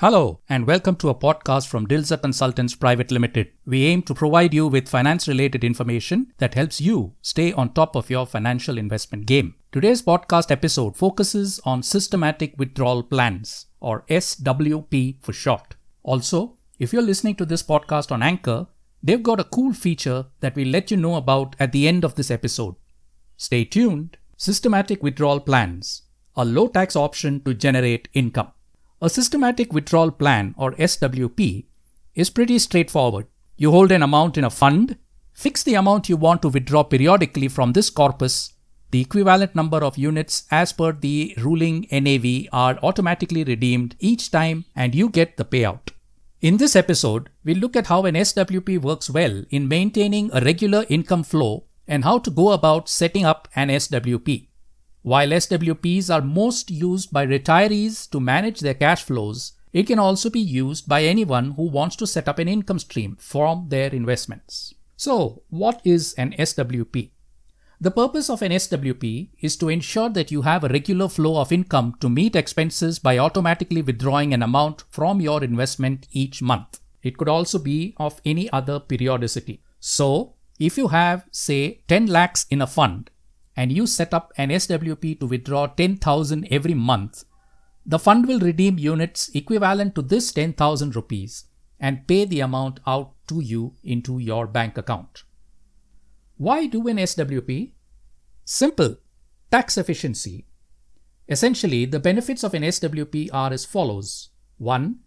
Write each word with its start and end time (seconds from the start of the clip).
Hello, 0.00 0.40
and 0.48 0.66
welcome 0.66 0.96
to 0.96 1.10
a 1.10 1.14
podcast 1.14 1.68
from 1.68 1.86
Dilzer 1.86 2.18
Consultants 2.18 2.74
Private 2.74 3.10
Limited. 3.10 3.48
We 3.66 3.84
aim 3.84 4.00
to 4.04 4.14
provide 4.14 4.54
you 4.54 4.66
with 4.66 4.88
finance 4.88 5.28
related 5.28 5.62
information 5.62 6.32
that 6.38 6.54
helps 6.54 6.80
you 6.80 7.16
stay 7.20 7.52
on 7.52 7.74
top 7.74 7.94
of 7.94 8.08
your 8.08 8.24
financial 8.24 8.78
investment 8.78 9.26
game. 9.26 9.56
Today's 9.72 10.00
podcast 10.00 10.50
episode 10.50 10.96
focuses 10.96 11.60
on 11.66 11.82
systematic 11.82 12.54
withdrawal 12.56 13.02
plans, 13.02 13.66
or 13.78 14.06
SWP 14.08 15.22
for 15.22 15.34
short. 15.34 15.74
Also, 16.02 16.56
if 16.78 16.94
you're 16.94 17.02
listening 17.02 17.34
to 17.34 17.44
this 17.44 17.62
podcast 17.62 18.10
on 18.10 18.22
Anchor, 18.22 18.68
they've 19.02 19.22
got 19.22 19.38
a 19.38 19.44
cool 19.44 19.74
feature 19.74 20.24
that 20.40 20.56
we'll 20.56 20.68
let 20.68 20.90
you 20.90 20.96
know 20.96 21.16
about 21.16 21.54
at 21.60 21.72
the 21.72 21.86
end 21.86 22.04
of 22.04 22.14
this 22.14 22.30
episode. 22.30 22.74
Stay 23.36 23.66
tuned. 23.66 24.16
Systematic 24.38 25.02
withdrawal 25.02 25.40
plans, 25.40 26.04
a 26.36 26.46
low 26.46 26.68
tax 26.68 26.96
option 26.96 27.42
to 27.44 27.52
generate 27.52 28.08
income. 28.14 28.52
A 29.02 29.08
systematic 29.08 29.72
withdrawal 29.72 30.10
plan 30.10 30.54
or 30.58 30.72
SWP 30.72 31.64
is 32.14 32.28
pretty 32.28 32.58
straightforward. 32.58 33.28
You 33.56 33.70
hold 33.70 33.92
an 33.92 34.02
amount 34.02 34.36
in 34.36 34.44
a 34.44 34.50
fund, 34.50 34.98
fix 35.32 35.62
the 35.62 35.72
amount 35.74 36.10
you 36.10 36.18
want 36.18 36.42
to 36.42 36.50
withdraw 36.50 36.82
periodically 36.82 37.48
from 37.48 37.72
this 37.72 37.88
corpus. 37.88 38.52
The 38.90 39.00
equivalent 39.00 39.54
number 39.54 39.78
of 39.78 39.96
units 39.96 40.44
as 40.50 40.74
per 40.74 40.92
the 40.92 41.34
ruling 41.38 41.86
NAV 41.90 42.48
are 42.52 42.78
automatically 42.82 43.42
redeemed 43.42 43.96
each 44.00 44.30
time 44.30 44.66
and 44.76 44.94
you 44.94 45.08
get 45.08 45.38
the 45.38 45.46
payout. 45.46 45.92
In 46.42 46.58
this 46.58 46.76
episode, 46.76 47.30
we'll 47.42 47.56
look 47.56 47.76
at 47.76 47.86
how 47.86 48.04
an 48.04 48.16
SWP 48.16 48.82
works 48.82 49.08
well 49.08 49.44
in 49.48 49.66
maintaining 49.66 50.28
a 50.34 50.42
regular 50.42 50.84
income 50.90 51.22
flow 51.22 51.64
and 51.88 52.04
how 52.04 52.18
to 52.18 52.30
go 52.30 52.52
about 52.52 52.90
setting 52.90 53.24
up 53.24 53.48
an 53.56 53.68
SWP. 53.68 54.49
While 55.02 55.28
SWPs 55.30 56.14
are 56.14 56.20
most 56.20 56.70
used 56.70 57.10
by 57.10 57.26
retirees 57.26 58.08
to 58.10 58.20
manage 58.20 58.60
their 58.60 58.74
cash 58.74 59.02
flows, 59.02 59.52
it 59.72 59.86
can 59.86 59.98
also 59.98 60.28
be 60.28 60.40
used 60.40 60.88
by 60.88 61.04
anyone 61.04 61.52
who 61.52 61.70
wants 61.70 61.96
to 61.96 62.06
set 62.06 62.28
up 62.28 62.38
an 62.38 62.48
income 62.48 62.78
stream 62.78 63.16
from 63.18 63.68
their 63.70 63.88
investments. 63.88 64.74
So, 64.96 65.42
what 65.48 65.80
is 65.84 66.12
an 66.14 66.32
SWP? 66.32 67.12
The 67.80 67.90
purpose 67.90 68.28
of 68.28 68.42
an 68.42 68.52
SWP 68.52 69.30
is 69.40 69.56
to 69.56 69.70
ensure 69.70 70.10
that 70.10 70.30
you 70.30 70.42
have 70.42 70.64
a 70.64 70.68
regular 70.68 71.08
flow 71.08 71.40
of 71.40 71.50
income 71.50 71.94
to 72.00 72.10
meet 72.10 72.36
expenses 72.36 72.98
by 72.98 73.16
automatically 73.16 73.80
withdrawing 73.80 74.34
an 74.34 74.42
amount 74.42 74.84
from 74.90 75.22
your 75.22 75.42
investment 75.42 76.08
each 76.12 76.42
month. 76.42 76.78
It 77.02 77.16
could 77.16 77.28
also 77.28 77.58
be 77.58 77.94
of 77.96 78.20
any 78.26 78.50
other 78.50 78.78
periodicity. 78.78 79.62
So, 79.78 80.34
if 80.58 80.76
you 80.76 80.88
have, 80.88 81.24
say, 81.30 81.80
10 81.88 82.04
lakhs 82.08 82.44
in 82.50 82.60
a 82.60 82.66
fund 82.66 83.08
and 83.56 83.72
you 83.72 83.86
set 83.86 84.14
up 84.14 84.32
an 84.36 84.50
SWP 84.50 85.20
to 85.20 85.26
withdraw 85.26 85.66
10,000 85.66 86.46
every 86.50 86.74
month, 86.74 87.24
the 87.84 87.98
fund 87.98 88.26
will 88.26 88.40
redeem 88.40 88.78
units 88.78 89.30
equivalent 89.34 89.94
to 89.94 90.02
this 90.02 90.32
10,000 90.32 90.94
rupees 90.94 91.44
and 91.78 92.06
pay 92.06 92.24
the 92.24 92.40
amount 92.40 92.78
out 92.86 93.12
to 93.26 93.40
you 93.40 93.74
into 93.82 94.18
your 94.18 94.46
bank 94.46 94.76
account. 94.76 95.24
Why 96.36 96.66
do 96.66 96.86
an 96.88 96.98
SWP? 96.98 97.72
Simple 98.44 98.96
tax 99.50 99.76
efficiency. 99.76 100.46
Essentially, 101.28 101.84
the 101.84 102.00
benefits 102.00 102.44
of 102.44 102.54
an 102.54 102.62
SWP 102.62 103.30
are 103.32 103.52
as 103.52 103.64
follows 103.64 104.30
1. 104.58 104.98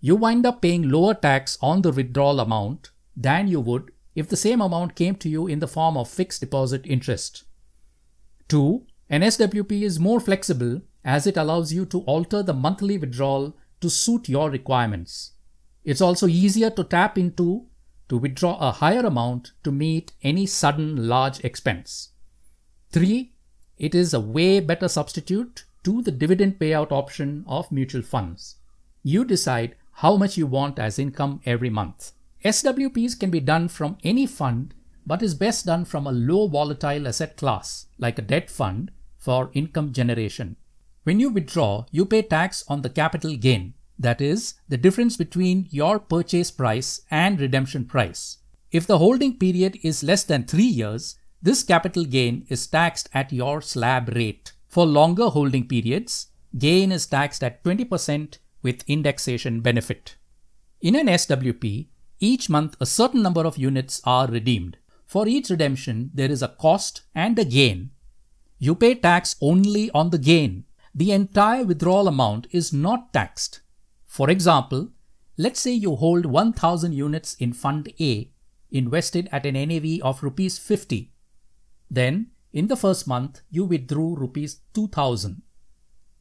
You 0.00 0.16
wind 0.16 0.46
up 0.46 0.62
paying 0.62 0.88
lower 0.88 1.14
tax 1.14 1.58
on 1.60 1.82
the 1.82 1.92
withdrawal 1.92 2.40
amount 2.40 2.90
than 3.16 3.48
you 3.48 3.60
would 3.60 3.90
if 4.14 4.28
the 4.28 4.36
same 4.36 4.60
amount 4.60 4.94
came 4.94 5.14
to 5.16 5.28
you 5.28 5.46
in 5.46 5.58
the 5.58 5.68
form 5.68 5.96
of 5.96 6.08
fixed 6.08 6.40
deposit 6.40 6.86
interest. 6.86 7.44
2. 8.50 8.84
An 9.08 9.22
SWP 9.22 9.82
is 9.82 10.00
more 10.00 10.20
flexible 10.20 10.82
as 11.04 11.26
it 11.26 11.36
allows 11.36 11.72
you 11.72 11.86
to 11.86 12.00
alter 12.00 12.42
the 12.42 12.52
monthly 12.52 12.98
withdrawal 12.98 13.56
to 13.80 13.88
suit 13.88 14.28
your 14.28 14.50
requirements. 14.50 15.32
It's 15.84 16.00
also 16.00 16.26
easier 16.26 16.68
to 16.70 16.84
tap 16.84 17.16
into 17.16 17.66
to 18.08 18.18
withdraw 18.18 18.58
a 18.58 18.72
higher 18.72 19.06
amount 19.06 19.52
to 19.62 19.70
meet 19.70 20.12
any 20.22 20.44
sudden 20.46 21.08
large 21.08 21.40
expense. 21.44 22.10
3. 22.90 23.32
It 23.78 23.94
is 23.94 24.12
a 24.12 24.20
way 24.20 24.58
better 24.58 24.88
substitute 24.88 25.64
to 25.84 26.02
the 26.02 26.10
dividend 26.10 26.58
payout 26.58 26.90
option 26.90 27.44
of 27.46 27.70
mutual 27.70 28.02
funds. 28.02 28.56
You 29.04 29.24
decide 29.24 29.76
how 29.92 30.16
much 30.16 30.36
you 30.36 30.46
want 30.46 30.78
as 30.78 30.98
income 30.98 31.40
every 31.46 31.70
month. 31.70 32.12
SWPs 32.44 33.18
can 33.18 33.30
be 33.30 33.40
done 33.40 33.68
from 33.68 33.96
any 34.02 34.26
fund 34.26 34.74
but 35.10 35.22
is 35.24 35.34
best 35.34 35.66
done 35.66 35.84
from 35.84 36.06
a 36.06 36.12
low 36.12 36.46
volatile 36.46 37.08
asset 37.08 37.36
class 37.36 37.86
like 37.98 38.16
a 38.16 38.22
debt 38.22 38.48
fund 38.48 38.92
for 39.18 39.50
income 39.54 39.92
generation. 39.92 40.54
When 41.02 41.18
you 41.18 41.30
withdraw, 41.30 41.86
you 41.90 42.06
pay 42.06 42.22
tax 42.22 42.62
on 42.68 42.82
the 42.82 42.90
capital 42.90 43.34
gain, 43.36 43.74
that 43.98 44.20
is, 44.20 44.54
the 44.68 44.76
difference 44.76 45.16
between 45.16 45.66
your 45.70 45.98
purchase 45.98 46.52
price 46.52 47.00
and 47.10 47.40
redemption 47.40 47.86
price. 47.86 48.38
If 48.70 48.86
the 48.86 48.98
holding 48.98 49.36
period 49.36 49.78
is 49.82 50.04
less 50.04 50.22
than 50.22 50.44
3 50.44 50.62
years, 50.62 51.16
this 51.42 51.64
capital 51.64 52.04
gain 52.04 52.46
is 52.48 52.68
taxed 52.68 53.08
at 53.12 53.32
your 53.32 53.60
slab 53.62 54.10
rate. 54.10 54.52
For 54.68 54.86
longer 54.86 55.26
holding 55.30 55.66
periods, 55.66 56.28
gain 56.56 56.92
is 56.92 57.06
taxed 57.06 57.42
at 57.42 57.64
20% 57.64 58.38
with 58.62 58.84
indexation 58.86 59.60
benefit. 59.60 60.14
In 60.80 60.94
an 60.94 61.08
SWP, 61.08 61.88
each 62.20 62.48
month 62.48 62.76
a 62.78 62.86
certain 62.86 63.22
number 63.22 63.44
of 63.44 63.58
units 63.58 64.00
are 64.04 64.28
redeemed. 64.28 64.76
For 65.10 65.26
each 65.26 65.50
redemption, 65.50 66.12
there 66.14 66.30
is 66.30 66.40
a 66.40 66.46
cost 66.46 67.02
and 67.16 67.36
a 67.36 67.44
gain. 67.44 67.90
You 68.60 68.76
pay 68.76 68.94
tax 68.94 69.34
only 69.40 69.90
on 69.90 70.10
the 70.10 70.18
gain. 70.18 70.66
The 70.94 71.10
entire 71.10 71.64
withdrawal 71.64 72.06
amount 72.06 72.46
is 72.52 72.72
not 72.72 73.12
taxed. 73.12 73.58
For 74.06 74.30
example, 74.30 74.90
let's 75.36 75.58
say 75.58 75.72
you 75.72 75.96
hold 75.96 76.26
1000 76.26 76.92
units 76.92 77.34
in 77.40 77.52
Fund 77.54 77.92
A 77.98 78.30
invested 78.70 79.28
at 79.32 79.46
an 79.46 79.54
NAV 79.54 80.00
of 80.00 80.22
rupees 80.22 80.58
50. 80.58 81.10
Then, 81.90 82.28
in 82.52 82.68
the 82.68 82.76
first 82.76 83.08
month, 83.08 83.40
you 83.50 83.64
withdrew 83.64 84.14
rupees 84.14 84.60
2000. 84.74 85.42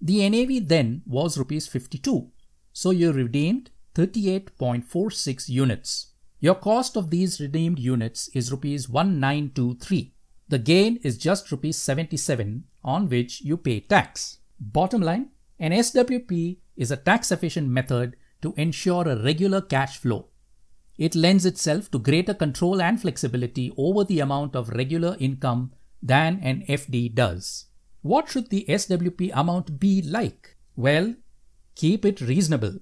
The 0.00 0.28
NAV 0.28 0.66
then 0.66 1.02
was 1.06 1.38
rupees 1.38 1.68
52. 1.68 2.32
So 2.72 2.90
you 2.90 3.12
redeemed 3.12 3.70
38.46 3.94 5.48
units. 5.48 6.11
Your 6.42 6.56
cost 6.56 6.96
of 6.96 7.10
these 7.10 7.40
redeemed 7.40 7.78
units 7.78 8.26
is 8.34 8.50
rupees 8.50 8.88
1923. 8.88 10.12
The 10.48 10.58
gain 10.58 10.96
is 11.04 11.16
just 11.16 11.52
rupees 11.52 11.76
77 11.76 12.64
on 12.82 13.08
which 13.08 13.42
you 13.42 13.56
pay 13.56 13.78
tax. 13.78 14.40
Bottom 14.58 15.02
line, 15.02 15.28
an 15.60 15.70
SWP 15.70 16.56
is 16.76 16.90
a 16.90 16.96
tax 16.96 17.30
efficient 17.30 17.68
method 17.68 18.16
to 18.42 18.54
ensure 18.56 19.06
a 19.06 19.22
regular 19.22 19.60
cash 19.60 19.98
flow. 19.98 20.30
It 20.98 21.14
lends 21.14 21.46
itself 21.46 21.92
to 21.92 22.00
greater 22.00 22.34
control 22.34 22.82
and 22.82 23.00
flexibility 23.00 23.72
over 23.76 24.02
the 24.02 24.18
amount 24.18 24.56
of 24.56 24.70
regular 24.70 25.16
income 25.20 25.72
than 26.02 26.40
an 26.42 26.64
FD 26.68 27.14
does. 27.14 27.66
What 28.00 28.28
should 28.28 28.50
the 28.50 28.66
SWP 28.68 29.30
amount 29.32 29.78
be 29.78 30.02
like? 30.02 30.56
Well, 30.74 31.14
keep 31.76 32.04
it 32.04 32.20
reasonable. 32.20 32.80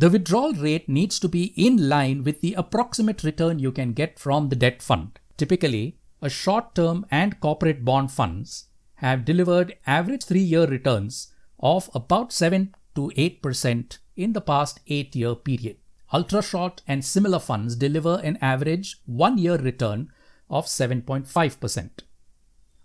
The 0.00 0.10
withdrawal 0.10 0.52
rate 0.52 0.88
needs 0.88 1.18
to 1.18 1.28
be 1.28 1.52
in 1.56 1.88
line 1.88 2.22
with 2.22 2.40
the 2.40 2.54
approximate 2.54 3.24
return 3.24 3.58
you 3.58 3.72
can 3.72 3.94
get 3.94 4.16
from 4.16 4.48
the 4.48 4.54
debt 4.54 4.80
fund. 4.80 5.18
Typically, 5.36 5.98
a 6.22 6.30
short 6.30 6.76
term 6.76 7.04
and 7.10 7.40
corporate 7.40 7.84
bond 7.84 8.12
funds 8.12 8.66
have 8.96 9.24
delivered 9.24 9.76
average 9.88 10.24
three 10.24 10.42
year 10.42 10.66
returns 10.66 11.32
of 11.58 11.90
about 11.94 12.32
7 12.32 12.74
to 12.94 13.10
8% 13.16 13.98
in 14.14 14.34
the 14.34 14.40
past 14.40 14.78
8 14.86 15.16
year 15.16 15.34
period. 15.34 15.78
Ultra 16.12 16.42
short 16.42 16.82
and 16.86 17.04
similar 17.04 17.40
funds 17.40 17.74
deliver 17.74 18.20
an 18.22 18.38
average 18.40 19.00
one 19.04 19.36
year 19.36 19.56
return 19.56 20.12
of 20.48 20.66
7.5%. 20.66 21.90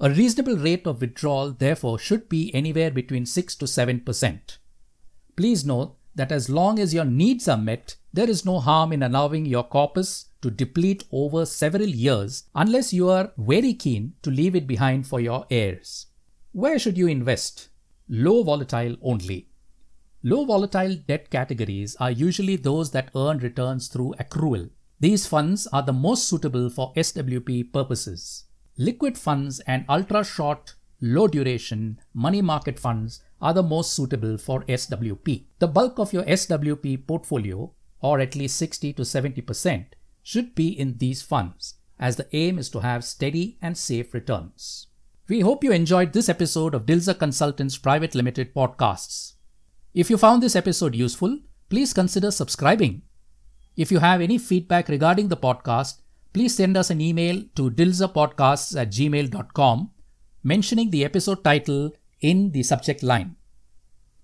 A 0.00 0.10
reasonable 0.10 0.56
rate 0.56 0.86
of 0.86 1.00
withdrawal, 1.00 1.50
therefore, 1.50 1.98
should 1.98 2.28
be 2.28 2.54
anywhere 2.54 2.90
between 2.90 3.26
6 3.26 3.56
to 3.56 3.64
7%. 3.66 4.58
Please 5.36 5.64
note 5.64 5.96
that 6.14 6.32
as 6.32 6.50
long 6.50 6.78
as 6.78 6.94
your 6.94 7.04
needs 7.04 7.48
are 7.48 7.56
met, 7.56 7.96
there 8.12 8.28
is 8.28 8.44
no 8.44 8.58
harm 8.58 8.92
in 8.92 9.02
allowing 9.02 9.46
your 9.46 9.62
corpus 9.62 10.26
to 10.42 10.50
deplete 10.50 11.04
over 11.12 11.46
several 11.46 11.86
years 11.86 12.44
unless 12.54 12.92
you 12.92 13.08
are 13.08 13.32
very 13.36 13.74
keen 13.74 14.14
to 14.22 14.30
leave 14.30 14.56
it 14.56 14.66
behind 14.66 15.06
for 15.06 15.20
your 15.20 15.46
heirs. 15.50 16.06
Where 16.52 16.78
should 16.78 16.98
you 16.98 17.06
invest? 17.06 17.68
Low 18.08 18.42
volatile 18.42 18.96
only. 19.02 19.48
Low 20.22 20.44
volatile 20.44 20.96
debt 20.96 21.30
categories 21.30 21.96
are 22.00 22.10
usually 22.10 22.56
those 22.56 22.90
that 22.90 23.10
earn 23.14 23.38
returns 23.38 23.88
through 23.88 24.14
accrual. 24.18 24.70
These 24.98 25.26
funds 25.26 25.66
are 25.68 25.82
the 25.82 25.92
most 25.92 26.28
suitable 26.28 26.68
for 26.68 26.92
SWP 26.94 27.72
purposes. 27.72 28.44
Liquid 28.76 29.16
funds 29.16 29.60
and 29.60 29.84
ultra 29.88 30.24
short, 30.24 30.74
low 31.00 31.26
duration 31.26 32.00
money 32.12 32.42
market 32.42 32.78
funds 32.78 33.22
are 33.40 33.54
the 33.54 33.62
most 33.62 33.92
suitable 33.92 34.36
for 34.36 34.62
SWP. 34.64 35.44
The 35.58 35.68
bulk 35.68 35.98
of 35.98 36.12
your 36.12 36.24
SWP 36.24 37.06
portfolio, 37.06 37.72
or 38.00 38.20
at 38.20 38.36
least 38.36 38.56
60 38.56 38.92
to 38.94 39.02
70%, 39.02 39.86
should 40.22 40.54
be 40.54 40.68
in 40.68 40.98
these 40.98 41.22
funds, 41.22 41.74
as 41.98 42.16
the 42.16 42.28
aim 42.32 42.58
is 42.58 42.68
to 42.70 42.80
have 42.80 43.04
steady 43.04 43.58
and 43.62 43.76
safe 43.76 44.12
returns. 44.12 44.88
We 45.28 45.40
hope 45.40 45.64
you 45.64 45.72
enjoyed 45.72 46.12
this 46.12 46.28
episode 46.28 46.74
of 46.74 46.86
Dilzer 46.86 47.18
Consultants 47.18 47.78
Private 47.78 48.14
Limited 48.14 48.54
podcasts. 48.54 49.34
If 49.94 50.10
you 50.10 50.18
found 50.18 50.42
this 50.42 50.56
episode 50.56 50.94
useful, 50.94 51.38
please 51.68 51.92
consider 51.92 52.30
subscribing. 52.30 53.02
If 53.76 53.90
you 53.90 54.00
have 54.00 54.20
any 54.20 54.38
feedback 54.38 54.88
regarding 54.88 55.28
the 55.28 55.36
podcast, 55.36 56.00
please 56.32 56.54
send 56.54 56.76
us 56.76 56.90
an 56.90 57.00
email 57.00 57.42
to 57.56 57.70
dilzerpodcasts 57.70 58.80
at 58.80 58.90
gmail.com 58.90 59.90
mentioning 60.42 60.90
the 60.90 61.04
episode 61.04 61.44
title 61.44 61.92
in 62.20 62.52
the 62.52 62.62
subject 62.62 63.02
line. 63.02 63.36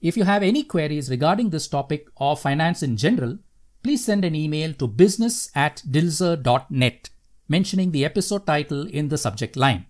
If 0.00 0.16
you 0.16 0.24
have 0.24 0.42
any 0.42 0.64
queries 0.64 1.10
regarding 1.10 1.50
this 1.50 1.68
topic 1.68 2.08
or 2.16 2.36
finance 2.36 2.82
in 2.82 2.96
general, 2.96 3.38
please 3.82 4.04
send 4.04 4.24
an 4.24 4.34
email 4.34 4.72
to 4.74 4.86
business 4.86 5.50
at 5.54 5.82
dilzer.net 5.88 7.10
mentioning 7.48 7.90
the 7.90 8.04
episode 8.04 8.46
title 8.46 8.86
in 8.86 9.08
the 9.08 9.18
subject 9.18 9.56
line. 9.56 9.86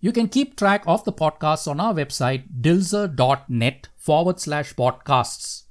You 0.00 0.12
can 0.12 0.28
keep 0.28 0.56
track 0.56 0.82
of 0.86 1.04
the 1.04 1.12
podcasts 1.12 1.68
on 1.68 1.80
our 1.80 1.94
website 1.94 2.44
dilzer.net 2.60 3.88
forward 3.96 4.40
slash 4.40 4.74
podcasts. 4.74 5.62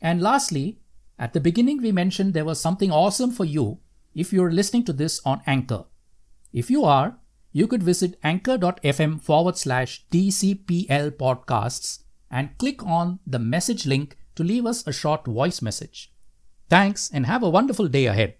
And 0.00 0.20
lastly, 0.20 0.78
at 1.18 1.32
the 1.32 1.40
beginning 1.40 1.80
we 1.80 1.92
mentioned 1.92 2.34
there 2.34 2.44
was 2.44 2.60
something 2.60 2.92
awesome 2.92 3.30
for 3.30 3.44
you 3.44 3.78
if 4.14 4.32
you're 4.32 4.52
listening 4.52 4.84
to 4.84 4.92
this 4.92 5.20
on 5.24 5.40
Anchor. 5.46 5.84
If 6.52 6.70
you 6.70 6.84
are, 6.84 7.18
you 7.52 7.66
could 7.66 7.82
visit 7.82 8.18
anchor.fm 8.22 9.20
forward 9.20 9.56
slash 9.56 10.04
DCPL 10.10 11.12
podcasts 11.12 12.00
and 12.30 12.56
click 12.58 12.82
on 12.82 13.20
the 13.26 13.38
message 13.38 13.86
link 13.86 14.16
to 14.34 14.42
leave 14.42 14.66
us 14.66 14.86
a 14.86 14.92
short 14.92 15.26
voice 15.26 15.60
message. 15.60 16.12
Thanks 16.70 17.10
and 17.12 17.26
have 17.26 17.42
a 17.42 17.50
wonderful 17.50 17.88
day 17.88 18.06
ahead. 18.06 18.36